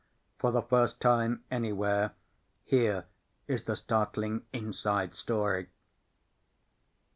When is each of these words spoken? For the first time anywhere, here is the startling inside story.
For 0.39 0.51
the 0.51 0.63
first 0.63 0.99
time 0.99 1.43
anywhere, 1.51 2.13
here 2.63 3.05
is 3.47 3.65
the 3.65 3.75
startling 3.75 4.47
inside 4.51 5.13
story. 5.13 5.69